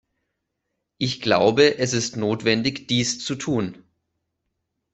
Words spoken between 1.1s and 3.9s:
glaube, es ist notwendig, dies zu tun.